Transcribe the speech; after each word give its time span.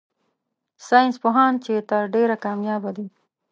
ساينس 0.87 1.15
پوهان 1.23 1.53
چي 1.65 1.73
تر 1.89 2.01
ډېره 2.13 2.35
کاميابه 2.43 2.91
دي 2.97 3.07